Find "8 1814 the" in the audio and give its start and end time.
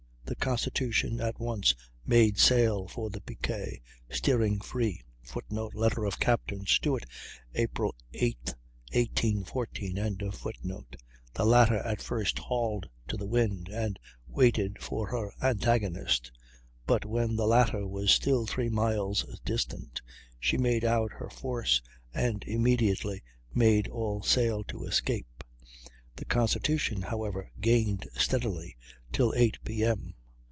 8.13-11.45